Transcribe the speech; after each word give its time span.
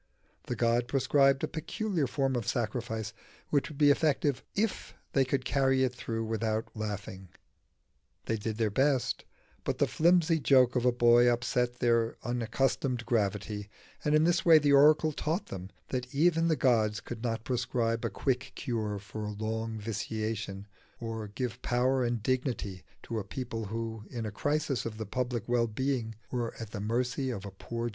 The 0.47 0.55
god 0.55 0.87
prescribed 0.87 1.43
a 1.43 1.47
peculiar 1.47 2.07
form 2.07 2.35
of 2.35 2.47
sacrifice, 2.47 3.13
which 3.51 3.69
would 3.69 3.77
be 3.77 3.91
effective 3.91 4.43
if 4.55 4.95
they 5.13 5.23
could 5.23 5.45
carry 5.45 5.83
it 5.83 5.93
through 5.93 6.25
without 6.25 6.75
laughing. 6.75 7.29
They 8.25 8.35
did 8.35 8.57
their 8.57 8.71
best; 8.71 9.25
but 9.63 9.77
the 9.77 9.85
flimsy 9.85 10.39
joke 10.39 10.75
of 10.75 10.85
a 10.85 10.91
boy 10.91 11.31
upset 11.31 11.75
their 11.77 12.17
unaccustomed 12.23 13.05
gravity, 13.05 13.69
and 14.03 14.15
in 14.15 14.23
this 14.23 14.43
way 14.43 14.57
the 14.57 14.73
oracle 14.73 15.11
taught 15.11 15.45
them 15.49 15.69
that 15.89 16.11
even 16.15 16.47
the 16.47 16.55
gods 16.55 16.99
could 16.99 17.21
not 17.21 17.43
prescribe 17.43 18.03
a 18.03 18.09
quick 18.09 18.53
cure 18.55 18.97
for 18.97 19.25
a 19.25 19.29
long 19.33 19.77
vitiation, 19.79 20.65
or 20.99 21.27
give 21.27 21.61
power 21.61 22.03
and 22.03 22.23
dignity 22.23 22.83
to 23.03 23.19
a 23.19 23.23
people 23.23 23.65
who 23.65 24.05
in 24.09 24.25
a 24.25 24.31
crisis 24.31 24.83
of 24.83 24.97
the 24.97 25.05
public 25.05 25.47
wellbeing 25.47 26.15
were 26.31 26.55
at 26.59 26.71
the 26.71 26.81
mercy 26.81 27.29
of 27.29 27.45
a 27.45 27.51
poor 27.51 27.89
jest. 27.89 27.89